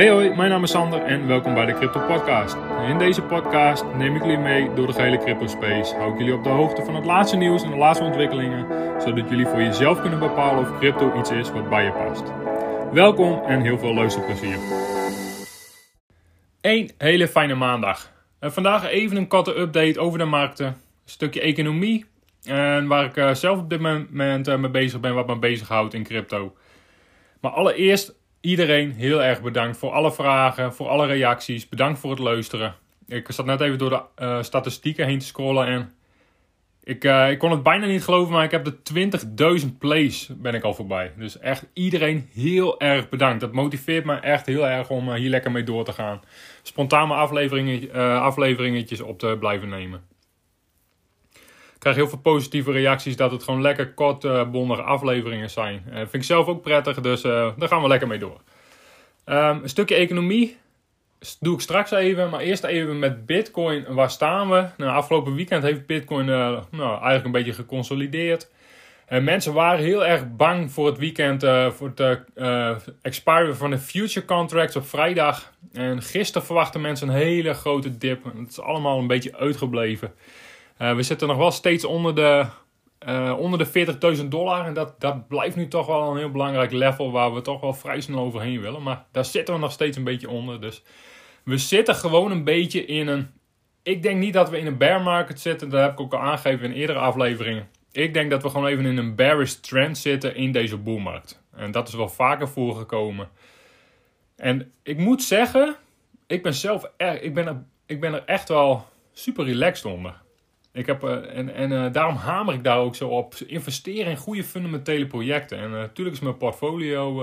Hey 0.00 0.10
hoi, 0.10 0.34
mijn 0.34 0.50
naam 0.50 0.62
is 0.62 0.70
Sander 0.70 1.02
en 1.02 1.26
welkom 1.26 1.54
bij 1.54 1.66
de 1.66 1.74
Crypto 1.74 2.00
Podcast. 2.06 2.56
In 2.88 2.98
deze 2.98 3.22
podcast 3.22 3.84
neem 3.96 4.16
ik 4.16 4.22
jullie 4.22 4.38
mee 4.38 4.74
door 4.74 4.86
de 4.86 4.92
gehele 4.92 5.18
crypto 5.18 5.46
space. 5.46 5.94
Hou 5.94 6.12
ik 6.12 6.18
jullie 6.18 6.34
op 6.34 6.44
de 6.44 6.48
hoogte 6.48 6.84
van 6.84 6.94
het 6.94 7.04
laatste 7.04 7.36
nieuws 7.36 7.62
en 7.62 7.70
de 7.70 7.76
laatste 7.76 8.04
ontwikkelingen, 8.04 8.66
zodat 9.02 9.28
jullie 9.28 9.46
voor 9.46 9.62
jezelf 9.62 10.00
kunnen 10.00 10.18
bepalen 10.18 10.60
of 10.60 10.78
crypto 10.78 11.18
iets 11.18 11.30
is 11.30 11.50
wat 11.50 11.68
bij 11.68 11.84
je 11.84 11.92
past. 11.92 12.22
Welkom 12.92 13.42
en 13.44 13.60
heel 13.60 13.78
veel 13.78 13.94
luisterplezier. 13.94 14.58
Een 16.60 16.90
hele 16.98 17.28
fijne 17.28 17.54
maandag. 17.54 18.12
Uh, 18.40 18.50
vandaag 18.50 18.84
even 18.84 19.16
een 19.16 19.28
korte 19.28 19.58
update 19.58 20.00
over 20.00 20.18
de 20.18 20.24
markten, 20.24 20.66
een 20.66 20.74
stukje 21.04 21.40
economie 21.40 22.04
en 22.44 22.86
waar 22.86 23.04
ik 23.04 23.16
uh, 23.16 23.34
zelf 23.34 23.58
op 23.58 23.70
dit 23.70 23.80
moment 23.80 24.10
mee 24.10 24.70
bezig 24.70 25.00
ben, 25.00 25.14
wat 25.14 25.26
me 25.26 25.38
bezighoudt 25.38 25.94
in 25.94 26.04
crypto. 26.04 26.54
Maar 27.40 27.52
allereerst 27.52 28.18
iedereen 28.40 28.92
heel 28.92 29.22
erg 29.22 29.42
bedankt 29.42 29.76
voor 29.76 29.90
alle 29.90 30.12
vragen, 30.12 30.74
voor 30.74 30.88
alle 30.88 31.06
reacties. 31.06 31.68
Bedankt 31.68 31.98
voor 31.98 32.10
het 32.10 32.18
luisteren. 32.18 32.74
Ik 33.06 33.32
zat 33.32 33.46
net 33.46 33.60
even 33.60 33.78
door 33.78 33.90
de 33.90 34.02
uh, 34.24 34.42
statistieken 34.42 35.06
heen 35.06 35.18
te 35.18 35.26
scrollen 35.26 35.66
en 35.66 35.92
ik, 36.84 37.04
uh, 37.04 37.30
ik 37.30 37.38
kon 37.38 37.50
het 37.50 37.62
bijna 37.62 37.86
niet 37.86 38.04
geloven, 38.04 38.32
maar 38.32 38.44
ik 38.44 38.50
heb 38.50 38.64
de 38.64 39.60
20.000 39.62 39.78
plays 39.78 40.30
ben 40.36 40.54
ik 40.54 40.62
al 40.62 40.74
voorbij. 40.74 41.12
Dus 41.16 41.38
echt 41.38 41.66
iedereen 41.72 42.28
heel 42.32 42.80
erg 42.80 43.08
bedankt. 43.08 43.40
Dat 43.40 43.52
motiveert 43.52 44.04
me 44.04 44.14
echt 44.14 44.46
heel 44.46 44.68
erg 44.68 44.90
om 44.90 45.08
uh, 45.08 45.14
hier 45.14 45.30
lekker 45.30 45.50
mee 45.50 45.62
door 45.62 45.84
te 45.84 45.92
gaan. 45.92 46.20
Spontane 46.62 47.14
afleveringen, 47.14 47.92
afleveringetjes 48.20 49.00
op 49.00 49.18
te 49.18 49.36
blijven 49.38 49.68
nemen. 49.68 50.02
Krijg 51.80 51.96
heel 51.96 52.08
veel 52.08 52.18
positieve 52.18 52.72
reacties 52.72 53.16
dat 53.16 53.30
het 53.30 53.42
gewoon 53.42 53.60
lekker 53.60 53.92
kort, 53.92 54.24
uh, 54.24 54.50
bondige 54.50 54.82
afleveringen 54.82 55.50
zijn. 55.50 55.82
Uh, 55.88 55.94
vind 55.94 56.14
ik 56.14 56.22
zelf 56.22 56.46
ook 56.46 56.62
prettig, 56.62 57.00
dus 57.00 57.24
uh, 57.24 57.48
daar 57.56 57.68
gaan 57.68 57.82
we 57.82 57.88
lekker 57.88 58.08
mee 58.08 58.18
door. 58.18 58.40
Um, 59.26 59.62
een 59.62 59.68
stukje 59.68 59.94
economie 59.94 60.56
doe 61.40 61.54
ik 61.54 61.60
straks 61.60 61.90
even, 61.90 62.30
maar 62.30 62.40
eerst 62.40 62.64
even 62.64 62.98
met 62.98 63.26
Bitcoin. 63.26 63.94
Waar 63.94 64.10
staan 64.10 64.50
we? 64.50 64.64
Nou, 64.76 64.92
afgelopen 64.92 65.34
weekend 65.34 65.62
heeft 65.62 65.86
Bitcoin 65.86 66.26
nou, 66.26 66.64
eigenlijk 66.70 67.24
een 67.24 67.32
beetje 67.32 67.52
geconsolideerd. 67.52 68.50
En 69.06 69.24
mensen 69.24 69.52
waren 69.52 69.84
heel 69.84 70.06
erg 70.06 70.36
bang 70.36 70.72
voor 70.72 70.86
het 70.86 70.98
weekend, 70.98 71.42
voor 71.76 71.92
het 71.94 72.24
expiren 73.02 73.56
van 73.56 73.70
de 73.70 73.78
future 73.78 74.26
contracts 74.26 74.76
op 74.76 74.86
vrijdag. 74.86 75.52
En 75.72 76.02
gisteren 76.02 76.46
verwachten 76.46 76.80
mensen 76.80 77.08
een 77.08 77.14
hele 77.14 77.54
grote 77.54 77.98
dip. 77.98 78.24
Het 78.24 78.50
is 78.50 78.60
allemaal 78.60 78.98
een 78.98 79.06
beetje 79.06 79.36
uitgebleven. 79.36 80.12
Uh, 80.82 80.94
we 80.94 81.02
zitten 81.02 81.28
nog 81.28 81.36
wel 81.36 81.50
steeds 81.50 81.84
onder 81.84 82.14
de, 82.14 82.46
uh, 83.08 83.38
onder 83.38 83.58
de 83.58 84.16
40.000 84.16 84.24
dollar. 84.28 84.66
En 84.66 84.74
dat, 84.74 85.00
dat 85.00 85.28
blijft 85.28 85.56
nu 85.56 85.68
toch 85.68 85.86
wel 85.86 86.10
een 86.10 86.16
heel 86.16 86.30
belangrijk 86.30 86.72
level 86.72 87.12
waar 87.12 87.34
we 87.34 87.40
toch 87.40 87.60
wel 87.60 87.74
vrij 87.74 88.00
snel 88.00 88.20
overheen 88.20 88.60
willen. 88.60 88.82
Maar 88.82 89.04
daar 89.12 89.24
zitten 89.24 89.54
we 89.54 89.60
nog 89.60 89.72
steeds 89.72 89.96
een 89.96 90.04
beetje 90.04 90.28
onder. 90.28 90.60
Dus 90.60 90.82
we 91.44 91.58
zitten 91.58 91.94
gewoon 91.94 92.30
een 92.30 92.44
beetje 92.44 92.84
in 92.84 93.08
een. 93.08 93.30
Ik 93.82 94.02
denk 94.02 94.18
niet 94.18 94.32
dat 94.32 94.50
we 94.50 94.58
in 94.58 94.66
een 94.66 94.78
bear 94.78 95.02
market 95.02 95.40
zitten. 95.40 95.70
Dat 95.70 95.80
heb 95.80 95.92
ik 95.92 96.00
ook 96.00 96.14
al 96.14 96.20
aangegeven 96.20 96.64
in 96.64 96.72
eerdere 96.72 96.98
afleveringen. 96.98 97.68
Ik 97.92 98.14
denk 98.14 98.30
dat 98.30 98.42
we 98.42 98.48
gewoon 98.48 98.66
even 98.66 98.86
in 98.86 98.96
een 98.96 99.14
bearish 99.14 99.52
trend 99.52 99.98
zitten 99.98 100.34
in 100.34 100.52
deze 100.52 100.76
boelmarkt. 100.76 101.42
En 101.52 101.70
dat 101.70 101.88
is 101.88 101.94
wel 101.94 102.08
vaker 102.08 102.48
voorgekomen. 102.48 103.28
En 104.36 104.72
ik 104.82 104.98
moet 104.98 105.22
zeggen, 105.22 105.76
ik 106.26 106.42
ben 106.42 106.54
zelf 106.54 106.90
er, 106.96 107.22
ik 107.22 107.34
ben 107.34 107.70
ik 107.86 108.00
ben 108.00 108.14
er 108.14 108.24
echt 108.24 108.48
wel 108.48 108.86
super 109.12 109.44
relaxed 109.44 109.84
onder. 109.84 110.22
Ik 110.72 110.86
heb, 110.86 111.04
uh, 111.04 111.36
en 111.36 111.54
en 111.54 111.70
uh, 111.70 111.92
daarom 111.92 112.14
hamer 112.16 112.54
ik 112.54 112.64
daar 112.64 112.78
ook 112.78 112.94
zo 112.94 113.08
op. 113.08 113.34
Investeren 113.46 114.10
in 114.10 114.16
goede 114.16 114.44
fundamentele 114.44 115.06
projecten. 115.06 115.58
En 115.58 115.70
natuurlijk 115.70 116.08
uh, 116.08 116.12
is 116.12 116.20
mijn 116.20 116.36
portfolio 116.36 117.14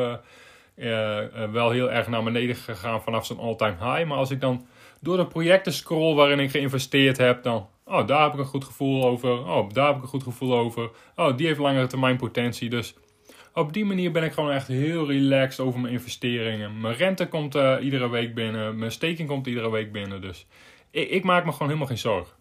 wel 1.52 1.72
heel 1.72 1.92
erg 1.92 2.08
naar 2.08 2.24
beneden 2.24 2.56
gegaan 2.56 3.02
vanaf 3.02 3.26
zijn 3.26 3.40
all-time 3.40 3.76
high. 3.80 4.08
Maar 4.08 4.18
als 4.18 4.32
ik 4.32 4.42
dan 4.42 4.68
door 5.02 5.18
de 5.18 5.28
projecten 5.28 5.74
scroll 5.74 6.16
waarin 6.16 6.40
ik 6.40 6.50
geïnvesteerd 6.50 7.18
heb, 7.18 7.44
dan. 7.44 7.68
Oh, 7.86 8.08
daar 8.08 8.24
heb 8.24 8.34
ik 8.34 8.40
een 8.40 8.46
goed 8.46 8.64
gevoel 8.64 9.06
over. 9.06 9.30
Oh, 9.30 9.70
daar 9.70 9.88
heb 9.88 9.96
ik 9.96 10.02
een 10.02 10.08
goed 10.08 10.24
gevoel 10.24 10.58
over. 10.58 10.90
Oh, 11.16 11.38
die 11.38 11.48
heeft 11.48 11.60
langere 11.60 11.88
termijn 11.88 12.18
potentie. 12.18 12.70
Dus 12.70 12.96
op 13.54 13.74
die 13.74 13.86
manier 13.86 14.12
ben 14.12 14.24
ik 14.24 14.32
gewoon 14.32 14.52
echt 14.52 14.68
heel 14.68 15.08
relaxed 15.08 15.66
over 15.66 15.80
mijn 15.80 15.94
investeringen. 15.94 16.82
Mijn 16.82 16.96
rente 16.96 17.28
komt 17.28 17.58
iedere 17.82 18.10
week 18.10 18.36
binnen. 18.36 18.78
Mijn 18.78 18.92
staking 18.92 19.28
komt 19.28 19.48
iedere 19.48 19.72
week 19.72 19.92
binnen. 19.92 20.22
Dus 20.22 20.46
ik, 20.92 21.10
ik 21.10 21.24
maak 21.24 21.46
me 21.46 21.52
gewoon 21.52 21.68
helemaal 21.68 21.88
geen 21.88 21.98
zorgen. 21.98 22.37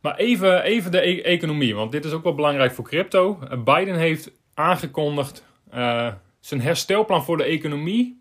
Maar 0.00 0.16
even, 0.16 0.62
even 0.62 0.90
de 0.90 1.06
e 1.06 1.22
economie, 1.22 1.74
want 1.74 1.92
dit 1.92 2.04
is 2.04 2.12
ook 2.12 2.22
wel 2.22 2.34
belangrijk 2.34 2.72
voor 2.72 2.84
crypto. 2.84 3.38
Biden 3.64 3.96
heeft 3.96 4.30
aangekondigd 4.54 5.44
uh, 5.74 6.12
zijn 6.40 6.60
herstelplan 6.60 7.24
voor 7.24 7.36
de 7.36 7.44
economie. 7.44 8.20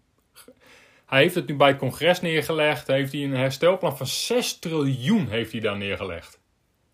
Hij 1.06 1.22
heeft 1.22 1.36
het 1.36 1.48
nu 1.48 1.56
bij 1.56 1.68
het 1.68 1.78
congres 1.78 2.22
neergelegd. 2.22 2.88
Heeft 2.88 3.12
hij 3.12 3.24
een 3.24 3.36
herstelplan 3.36 3.98
van 3.98 4.08
6 4.08 4.60
triljoen 4.60 5.28
heeft 5.28 5.52
hij 5.52 5.62
daar 5.62 5.78
neergelegd. 5.78 6.40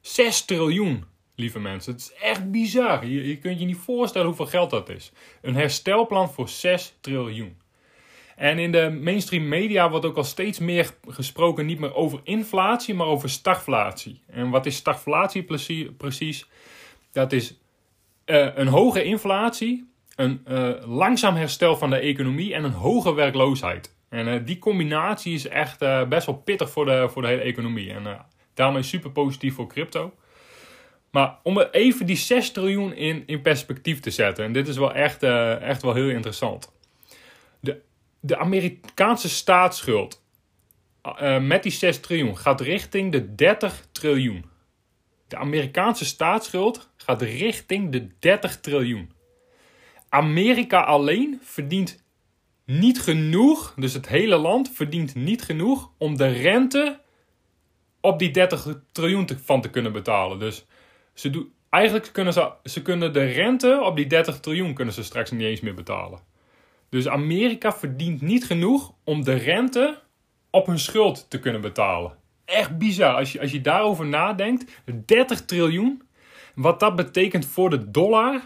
6 0.02 0.46
triljoen, 0.46 1.06
lieve 1.36 1.60
mensen. 1.60 1.92
Het 1.92 2.02
is 2.02 2.14
echt 2.14 2.52
bizar. 2.52 3.06
Je, 3.06 3.28
je 3.28 3.38
kunt 3.38 3.60
je 3.60 3.66
niet 3.66 3.78
voorstellen 3.78 4.28
hoeveel 4.28 4.46
geld 4.46 4.70
dat 4.70 4.90
is. 4.90 5.12
Een 5.42 5.56
herstelplan 5.56 6.32
voor 6.32 6.50
6 6.50 6.96
triljoen. 7.02 7.58
En 8.36 8.60
in 8.60 8.72
de 8.72 8.98
mainstream 9.02 9.48
media 9.48 9.90
wordt 9.90 10.06
ook 10.06 10.18
al 10.18 10.24
steeds 10.24 10.60
meer 10.60 10.94
gesproken 11.08 11.66
niet 11.66 11.80
meer 11.80 11.96
over 11.96 12.20
inflatie, 12.24 12.94
maar 12.94 13.08
over 13.08 13.30
stagflatie. 13.30 14.22
En 14.28 14.50
wat 14.50 14.66
is 14.66 14.76
stagflatie 14.76 15.44
precies? 15.98 16.46
Dat 17.12 17.32
is 17.32 17.60
uh, 18.26 18.48
een 18.56 18.68
hoge 18.68 19.04
inflatie, 19.04 19.90
een 20.16 20.46
uh, 20.48 20.70
langzaam 20.86 21.36
herstel 21.36 21.78
van 21.78 21.90
de 21.90 21.98
economie 21.98 22.54
en 22.54 22.64
een 22.64 22.72
hoge 22.72 23.14
werkloosheid. 23.14 23.96
En 24.10 24.28
uh, 24.28 24.40
die 24.46 24.60
combinatie 24.60 25.34
is 25.34 25.48
echt 25.48 25.80
best 26.10 26.26
wel 26.26 26.36
pittig 26.36 26.70
voor 26.70 26.86
de, 26.86 27.10
voor 27.10 27.22
de 27.22 27.28
hele 27.28 27.42
economie. 27.42 27.94
En 27.94 28.26
daarmee 28.54 28.84
super 28.84 29.12
positief 29.12 29.56
voor 29.56 29.68
crypto. 29.68 30.14
Maar 31.12 31.38
om 31.44 31.60
even 31.60 32.06
die 32.06 32.16
6 32.16 32.52
triljoen 32.52 32.94
in, 32.94 33.24
in 33.26 33.42
perspectief 33.42 34.00
te 34.00 34.10
zetten, 34.10 34.46
en 34.46 34.54
dit 34.54 34.68
is 34.68 34.78
wel 34.78 34.94
echt, 34.94 35.24
echt 35.24 35.82
wel 35.82 35.94
heel 35.94 36.10
interessant. 36.10 36.75
De 38.26 38.38
Amerikaanse 38.38 39.30
staatsschuld 39.30 40.24
uh, 41.22 41.40
met 41.40 41.64
die 41.64 41.72
6 41.72 42.00
triljoen 42.00 42.38
gaat 42.38 42.62
richting 42.62 43.12
de 43.12 43.36
30 43.36 43.88
triljoen. 43.92 44.46
De 45.28 45.38
Amerikaanse 45.38 46.06
staatsschuld 46.06 46.90
gaat 46.98 47.22
richting 47.22 47.92
de 47.92 48.08
30 48.20 48.60
triljoen. 48.60 49.12
Amerika 50.10 50.82
alleen 50.82 51.40
verdient 51.42 52.04
niet 52.66 53.02
genoeg, 53.02 53.74
dus 53.76 53.94
het 53.94 54.08
hele 54.08 54.38
land 54.38 54.72
verdient 54.74 55.16
niet 55.16 55.44
genoeg 55.44 55.92
om 55.98 56.18
de 56.18 56.28
rente 56.28 57.00
op 58.02 58.20
die 58.20 58.32
30 58.32 58.68
triljoen 58.92 59.26
te, 59.26 59.40
van 59.40 59.62
te 59.62 59.70
kunnen 59.70 59.92
betalen. 59.92 60.40
Dus 60.40 60.66
ze 61.14 61.30
doen, 61.30 61.54
eigenlijk 61.70 62.10
kunnen 62.14 62.34
ze, 62.34 62.52
ze 62.64 62.82
kunnen 62.82 63.14
de 63.14 63.26
rente 63.26 63.82
op 63.84 63.96
die 63.96 64.08
30 64.08 64.40
triljoen 64.40 64.74
kunnen 64.74 64.94
ze 64.94 65.04
straks 65.04 65.32
niet 65.32 65.42
eens 65.42 65.62
meer 65.62 65.76
betalen. 65.76 66.34
Dus 66.96 67.08
Amerika 67.08 67.74
verdient 67.74 68.22
niet 68.22 68.46
genoeg 68.46 68.94
om 69.04 69.24
de 69.24 69.34
rente 69.34 70.02
op 70.50 70.66
hun 70.66 70.80
schuld 70.80 71.30
te 71.30 71.40
kunnen 71.40 71.62
betalen. 71.62 72.18
Echt 72.46 72.78
bizar. 72.78 73.16
Als 73.16 73.32
je, 73.32 73.40
als 73.40 73.52
je 73.52 73.62
daarover 73.62 74.06
nadenkt, 74.06 74.82
30 75.06 75.46
triljoen. 75.46 76.02
Wat 76.54 76.80
dat 76.80 76.96
betekent 76.96 77.46
voor 77.46 77.70
de 77.70 77.92
dollar. 77.92 78.42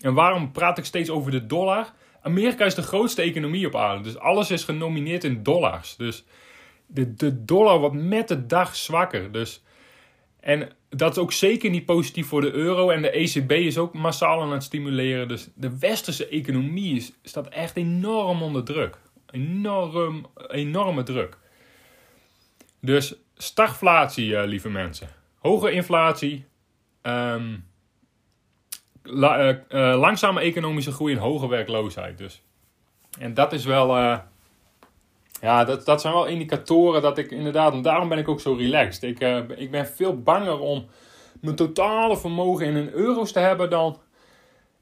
En 0.00 0.14
waarom 0.14 0.52
praat 0.52 0.78
ik 0.78 0.84
steeds 0.84 1.10
over 1.10 1.30
de 1.30 1.46
dollar? 1.46 1.92
Amerika 2.22 2.64
is 2.64 2.74
de 2.74 2.82
grootste 2.82 3.22
economie 3.22 3.66
op 3.66 3.76
aarde. 3.76 4.02
Dus 4.02 4.18
alles 4.18 4.50
is 4.50 4.64
genomineerd 4.64 5.24
in 5.24 5.42
dollars. 5.42 5.96
Dus 5.96 6.24
de, 6.86 7.14
de 7.14 7.44
dollar 7.44 7.78
wordt 7.78 7.96
met 7.96 8.28
de 8.28 8.46
dag 8.46 8.76
zwakker. 8.76 9.32
Dus, 9.32 9.62
en 10.40 10.70
dat 10.96 11.10
is 11.10 11.18
ook 11.18 11.32
zeker 11.32 11.70
niet 11.70 11.84
positief 11.84 12.26
voor 12.26 12.40
de 12.40 12.52
euro. 12.52 12.90
En 12.90 13.02
de 13.02 13.10
ECB 13.10 13.50
is 13.52 13.78
ook 13.78 13.94
massaal 13.94 14.42
aan 14.42 14.52
het 14.52 14.62
stimuleren. 14.62 15.28
Dus 15.28 15.48
de 15.54 15.78
westerse 15.78 16.28
economie 16.28 16.96
is, 16.96 17.12
staat 17.22 17.48
echt 17.48 17.76
enorm 17.76 18.42
onder 18.42 18.64
druk. 18.64 18.98
Enorm, 19.30 20.26
enorme 20.48 21.02
druk. 21.02 21.38
Dus 22.80 23.14
stagflatie, 23.36 24.26
uh, 24.26 24.42
lieve 24.44 24.68
mensen. 24.68 25.08
Hoge 25.38 25.72
inflatie. 25.72 26.44
La, 29.02 29.48
uh, 29.48 29.56
uh, 29.68 29.98
langzame 29.98 30.40
economische 30.40 30.92
groei 30.92 31.14
en 31.14 31.20
hoge 31.20 31.48
werkloosheid. 31.48 32.18
Dus. 32.18 32.42
En 33.18 33.34
dat 33.34 33.52
is 33.52 33.64
wel 33.64 34.20
ja, 35.42 35.64
dat, 35.64 35.84
dat 35.84 36.00
zijn 36.00 36.12
wel 36.12 36.26
indicatoren 36.26 37.02
dat 37.02 37.18
ik 37.18 37.30
inderdaad, 37.30 37.72
en 37.72 37.82
daarom 37.82 38.08
ben 38.08 38.18
ik 38.18 38.28
ook 38.28 38.40
zo 38.40 38.54
relaxed. 38.54 39.02
Ik, 39.02 39.20
uh, 39.20 39.38
ik 39.56 39.70
ben 39.70 39.86
veel 39.86 40.22
banger 40.22 40.58
om 40.58 40.86
mijn 41.40 41.56
totale 41.56 42.16
vermogen 42.16 42.66
in 42.66 42.76
een 42.76 42.92
euro's 42.92 43.32
te 43.32 43.38
hebben 43.38 43.70
dan 43.70 43.98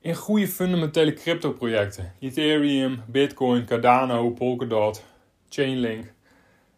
in 0.00 0.14
goede 0.14 0.48
fundamentele 0.48 1.12
crypto 1.12 1.52
projecten. 1.52 2.12
Ethereum, 2.20 3.02
Bitcoin, 3.06 3.64
Cardano, 3.64 4.30
Polkadot, 4.30 5.04
Chainlink. 5.48 6.12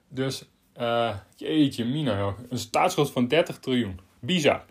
Dus, 0.08 0.48
uh, 0.80 1.14
jeetje 1.36 1.84
mina, 1.84 2.34
een 2.48 2.58
staatsschuld 2.58 3.12
van 3.12 3.28
30 3.28 3.58
triljoen. 3.58 4.00
Bizar. 4.20 4.64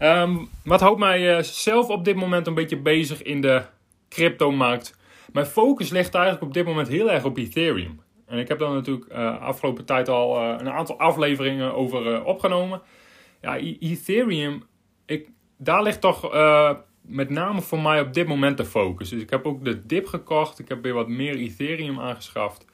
Um, 0.00 0.50
wat 0.64 0.80
houdt 0.80 0.98
mij 0.98 1.36
uh, 1.36 1.42
zelf 1.42 1.88
op 1.88 2.04
dit 2.04 2.16
moment 2.16 2.46
een 2.46 2.54
beetje 2.54 2.78
bezig 2.78 3.22
in 3.22 3.40
de 3.40 3.62
cryptomarkt? 4.08 4.96
mijn 5.32 5.46
focus 5.46 5.90
ligt 5.90 6.14
eigenlijk 6.14 6.44
op 6.44 6.54
dit 6.54 6.64
moment 6.64 6.88
heel 6.88 7.10
erg 7.10 7.24
op 7.24 7.36
Ethereum. 7.36 8.00
En 8.28 8.38
ik 8.38 8.48
heb 8.48 8.58
daar 8.58 8.70
natuurlijk 8.70 9.12
uh, 9.12 9.40
afgelopen 9.40 9.84
tijd 9.84 10.08
al 10.08 10.42
uh, 10.42 10.54
een 10.58 10.70
aantal 10.70 10.98
afleveringen 10.98 11.74
over 11.74 12.12
uh, 12.12 12.26
opgenomen. 12.26 12.82
Ja, 13.40 13.56
Ethereum, 13.58 14.62
ik, 15.06 15.28
daar 15.56 15.82
ligt 15.82 16.00
toch 16.00 16.30
met 17.08 17.30
name 17.30 17.60
voor 17.60 17.80
mij 17.80 18.00
op 18.00 18.14
dit 18.14 18.26
moment 18.26 18.56
de 18.56 18.64
focus. 18.64 19.08
Dus 19.08 19.22
ik 19.22 19.30
heb 19.30 19.46
ook 19.46 19.64
de 19.64 19.86
dip 19.86 20.06
gekocht. 20.06 20.58
Ik 20.58 20.68
heb 20.68 20.82
weer 20.82 20.94
wat 20.94 21.08
meer 21.08 21.36
Ethereum 21.36 22.00
aangeschaft. 22.00 22.64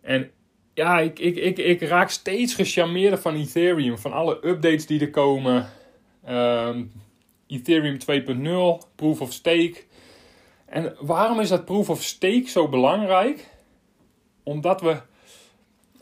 En 0.00 0.30
ja, 0.74 1.00
ik, 1.00 1.18
ik, 1.18 1.36
ik, 1.36 1.58
ik 1.58 1.80
raak 1.80 2.10
steeds 2.10 2.54
gecharmeerder 2.54 3.18
van 3.18 3.34
Ethereum. 3.34 3.98
Van 3.98 4.12
alle 4.12 4.46
updates 4.46 4.86
die 4.86 5.00
er 5.00 5.10
komen. 5.10 5.68
Um, 6.28 6.92
Ethereum 7.46 7.98
2.0, 8.82 8.94
Proof 8.94 9.20
of 9.20 9.32
Stake. 9.32 9.74
En 10.66 10.96
waarom 11.00 11.40
is 11.40 11.48
dat 11.48 11.64
Proof 11.64 11.90
of 11.90 12.02
Stake 12.02 12.48
zo 12.48 12.68
belangrijk? 12.68 13.48
Omdat 14.44 14.80
we. 14.80 14.96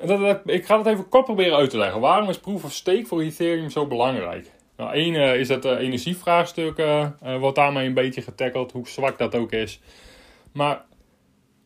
Dat, 0.06 0.40
ik 0.44 0.66
ga 0.66 0.78
het 0.78 0.86
even 0.86 1.08
kort 1.08 1.24
proberen 1.24 1.56
uit 1.56 1.70
te 1.70 1.76
leggen. 1.76 2.00
Waarom 2.00 2.28
is 2.28 2.38
Proof 2.38 2.64
of 2.64 2.72
Stake 2.72 3.06
voor 3.06 3.20
Ethereum 3.20 3.70
zo 3.70 3.86
belangrijk? 3.86 4.50
Nou, 4.76 4.94
één 4.94 5.14
uh, 5.14 5.34
is 5.34 5.48
het 5.48 5.64
uh, 5.64 5.78
energievraagstuk, 5.78 6.78
uh, 6.78 7.06
wordt 7.38 7.56
daarmee 7.56 7.86
een 7.86 7.94
beetje 7.94 8.22
getackeld, 8.22 8.72
hoe 8.72 8.88
zwak 8.88 9.18
dat 9.18 9.34
ook 9.34 9.52
is. 9.52 9.80
Maar 10.52 10.84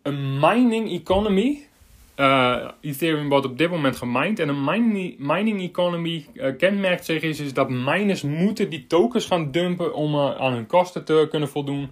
een 0.02 0.38
mining 0.38 0.90
economy, 0.90 1.67
Ethereum 2.81 3.29
wordt 3.29 3.46
op 3.46 3.58
dit 3.58 3.70
moment 3.70 3.96
gemined, 3.96 4.38
en 4.38 4.49
een 4.49 4.64
mining, 4.64 5.19
mining 5.19 5.61
economy 5.61 6.26
kenmerkt 6.58 7.05
zich 7.05 7.22
is, 7.22 7.40
is 7.40 7.55
dat 7.55 7.70
miners 7.70 8.22
moeten 8.22 8.70
die 8.70 8.87
tokens 8.87 9.26
gaan 9.26 9.50
dumpen 9.50 9.94
om 9.94 10.17
aan 10.17 10.52
hun 10.52 10.67
kosten 10.67 11.05
te 11.05 11.26
kunnen 11.31 11.49
voldoen. 11.49 11.90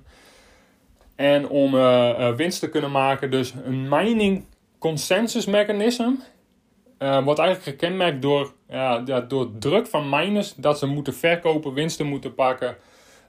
En 1.16 1.48
om 1.48 1.70
winst 2.36 2.60
te 2.60 2.68
kunnen 2.68 2.90
maken. 2.90 3.30
Dus 3.30 3.54
een 3.64 3.88
mining 3.88 4.44
consensus 4.84 5.46
mechanism 5.46 6.10
uh, 6.98 7.24
wordt 7.24 7.38
eigenlijk 7.38 7.68
gekenmerkt 7.68 8.22
door, 8.22 8.52
ja, 8.68 9.20
door 9.20 9.58
druk 9.58 9.86
van 9.86 10.08
miners 10.08 10.54
dat 10.54 10.78
ze 10.78 10.86
moeten 10.86 11.14
verkopen, 11.14 11.72
winsten 11.72 12.06
moeten 12.06 12.34
pakken. 12.34 12.76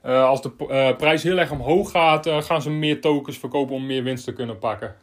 Uh, 0.06 0.24
als 0.24 0.42
de 0.42 0.50
uh, 0.60 0.96
prijs 0.96 1.22
heel 1.22 1.38
erg 1.38 1.50
omhoog 1.50 1.90
gaat, 1.90 2.28
gaan 2.28 2.62
ze 2.62 2.70
meer 2.70 3.00
tokens 3.00 3.38
verkopen 3.38 3.74
om 3.74 3.86
meer 3.86 4.02
winst 4.02 4.24
te 4.24 4.32
kunnen 4.32 4.58
pakken. 4.58 4.96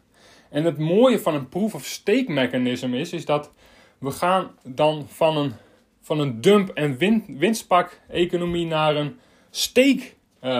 En 0.49 0.63
het 0.63 0.77
mooie 0.77 1.19
van 1.19 1.33
een 1.35 1.49
proof 1.49 1.73
of 1.73 1.85
stake 1.85 2.31
mechanism 2.31 2.93
is, 2.93 3.13
is 3.13 3.25
dat 3.25 3.51
we 3.97 4.11
gaan 4.11 4.51
dan 4.63 5.05
van 5.07 5.37
een, 5.37 5.53
van 6.01 6.19
een 6.19 6.41
dump- 6.41 6.69
en 6.73 6.97
win, 6.97 7.25
winstpak 7.27 7.99
economie 8.09 8.65
naar 8.65 8.95
een 8.95 9.19
stake 9.49 10.03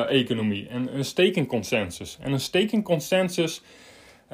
economie. 0.08 0.68
En 0.68 0.96
een 0.96 1.06
staking 1.06 1.48
consensus. 1.48 2.18
En 2.22 2.32
een 2.32 2.40
staking 2.40 2.84
consensus, 2.84 3.62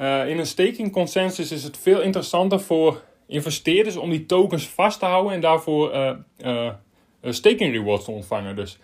in 0.00 0.38
een 0.38 0.46
staking 0.46 0.92
consensus 0.92 1.52
is 1.52 1.62
het 1.62 1.78
veel 1.78 2.00
interessanter 2.00 2.60
voor 2.60 3.02
investeerders 3.26 3.96
om 3.96 4.10
die 4.10 4.26
tokens 4.26 4.68
vast 4.68 4.98
te 4.98 5.04
houden 5.04 5.32
en 5.32 5.40
daarvoor 5.40 5.94
uh, 5.94 6.10
uh, 6.44 6.70
staking 7.22 7.72
rewards 7.72 8.04
te 8.04 8.10
ontvangen. 8.10 8.56
Dus 8.56 8.78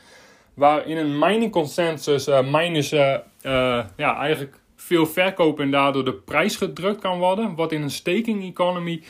waar 0.54 0.86
in 0.86 0.96
een 0.96 1.18
mining 1.18 1.52
consensus 1.52 2.28
uh, 2.28 2.52
miners 2.52 2.90
ja, 2.90 3.86
eigenlijk 3.96 4.58
veel 4.76 5.06
verkopen 5.06 5.64
en 5.64 5.70
daardoor 5.70 6.04
de 6.04 6.14
prijs 6.14 6.56
gedrukt 6.56 7.00
kan 7.00 7.18
worden. 7.18 7.54
Wat 7.54 7.72
in 7.72 7.82
een 7.82 7.90
staking 7.90 8.44
economy, 8.44 9.02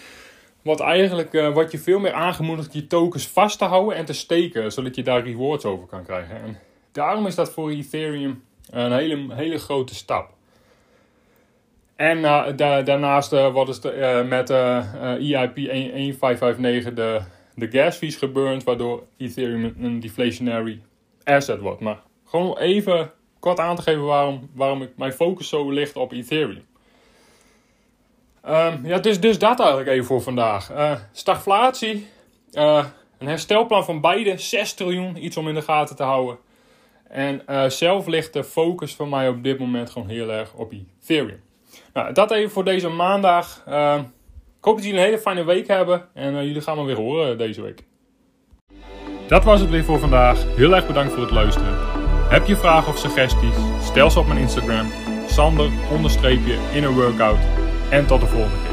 wat 0.62 0.80
eigenlijk 0.80 1.52
wat 1.54 1.72
je 1.72 1.78
veel 1.78 1.98
meer 1.98 2.12
aangemoedigd 2.12 2.72
je 2.72 2.86
tokens 2.86 3.26
vast 3.26 3.58
te 3.58 3.64
houden 3.64 3.96
en 3.96 4.04
te 4.04 4.12
steken, 4.12 4.72
zodat 4.72 4.94
je 4.96 5.02
daar 5.02 5.24
rewards 5.24 5.64
over 5.64 5.86
kan 5.86 6.04
krijgen. 6.04 6.42
En 6.42 6.58
daarom 6.92 7.26
is 7.26 7.34
dat 7.34 7.50
voor 7.50 7.70
Ethereum 7.70 8.42
een 8.70 8.92
hele, 8.92 9.34
hele 9.34 9.58
grote 9.58 9.94
stap. 9.94 10.35
En 11.96 12.22
da 12.56 12.82
daarnaast 12.82 13.32
uh, 13.32 13.52
wat 13.52 13.68
is 13.68 13.80
de, 13.80 13.96
uh, 13.96 14.28
met 14.28 14.50
EIP 14.50 15.56
1559 15.56 16.94
de, 16.94 17.20
de 17.54 17.70
gas 17.70 17.96
fees 17.96 18.16
geburnt, 18.16 18.64
waardoor 18.64 19.02
Ethereum 19.16 19.76
een 19.80 20.00
deflationary 20.00 20.80
asset 21.24 21.60
wordt. 21.60 21.80
Maar 21.80 22.00
gewoon 22.26 22.58
even 22.58 23.10
kort 23.38 23.58
aan 23.58 23.76
te 23.76 23.82
geven 23.82 24.04
waarom, 24.04 24.50
waarom 24.54 24.82
ik 24.82 24.90
mijn 24.96 25.12
focus 25.12 25.48
zo 25.48 25.70
ligt 25.70 25.96
op 25.96 26.12
Ethereum. 26.12 26.64
Um, 28.48 28.86
ja, 28.86 28.98
dus, 28.98 29.20
dus 29.20 29.38
dat 29.38 29.60
eigenlijk 29.60 29.88
even 29.88 30.04
voor 30.04 30.22
vandaag. 30.22 30.72
stagflatie, 31.12 32.06
een 32.52 33.26
herstelplan 33.26 33.84
van 33.84 34.00
beide, 34.00 34.38
6 34.38 34.74
triljoen, 34.74 35.24
iets 35.24 35.36
om 35.36 35.48
in 35.48 35.54
de 35.54 35.62
gaten 35.62 35.96
te 35.96 36.02
houden. 36.02 36.38
En 37.08 37.42
zelf 37.70 38.06
ligt 38.06 38.32
de 38.32 38.44
focus 38.44 38.94
van 38.94 39.08
mij 39.08 39.28
op 39.28 39.42
dit 39.42 39.58
moment 39.58 39.90
gewoon 39.90 40.08
heel 40.08 40.30
erg 40.30 40.54
op 40.54 40.72
Ethereum. 40.72 41.44
Nou, 41.92 42.12
dat 42.12 42.30
even 42.30 42.50
voor 42.50 42.64
deze 42.64 42.88
maandag. 42.88 43.64
Uh, 43.68 43.94
ik 44.58 44.64
hoop 44.64 44.74
dat 44.76 44.84
jullie 44.84 45.00
een 45.00 45.06
hele 45.06 45.18
fijne 45.18 45.44
week 45.44 45.66
hebben. 45.66 46.08
En 46.14 46.34
uh, 46.34 46.42
jullie 46.42 46.60
gaan 46.60 46.76
me 46.76 46.84
weer 46.84 46.96
horen 46.96 47.38
deze 47.38 47.62
week. 47.62 47.84
Dat 49.28 49.44
was 49.44 49.60
het 49.60 49.70
weer 49.70 49.84
voor 49.84 49.98
vandaag. 49.98 50.44
Heel 50.56 50.74
erg 50.74 50.86
bedankt 50.86 51.12
voor 51.12 51.22
het 51.22 51.30
luisteren. 51.30 51.74
Heb 52.28 52.46
je 52.46 52.56
vragen 52.56 52.92
of 52.92 52.98
suggesties? 52.98 53.56
Stel 53.82 54.10
ze 54.10 54.18
op 54.18 54.26
mijn 54.26 54.38
Instagram. 54.38 54.92
Sander 55.26 55.70
in 56.72 56.84
een 56.84 56.94
workout. 56.94 57.38
En 57.90 58.06
tot 58.06 58.20
de 58.20 58.26
volgende 58.26 58.65